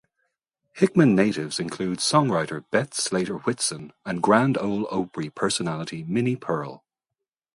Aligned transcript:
Hickman 0.73 1.13
natives 1.13 1.59
include 1.59 1.99
songwriter 1.99 2.63
Beth 2.71 2.95
Slater 2.95 3.35
Whitson 3.37 3.93
and 4.03 4.19
Grand 4.23 4.57
Ole 4.57 4.87
Opry 4.89 5.29
personality 5.29 6.03
Minnie 6.03 6.35
Pearl. 6.37 6.83